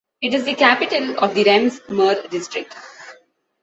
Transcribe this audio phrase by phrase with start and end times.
[0.19, 2.75] It is the capital of the Rems-Murr district.